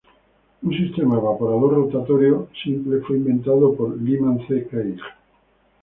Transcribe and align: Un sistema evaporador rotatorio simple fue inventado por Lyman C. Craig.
Un 0.67 0.71
sistema 0.75 1.17
evaporador 1.19 1.75
rotatorio 1.75 2.49
simple 2.63 3.01
fue 3.01 3.17
inventado 3.17 3.75
por 3.75 3.95
Lyman 4.01 4.39
C. 4.47 4.67
Craig. 4.67 4.97